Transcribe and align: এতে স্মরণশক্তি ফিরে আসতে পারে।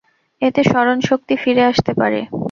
এতে 0.41 0.61
স্মরণশক্তি 0.63 1.35
ফিরে 1.43 1.63
আসতে 1.71 1.91
পারে। 1.93 2.19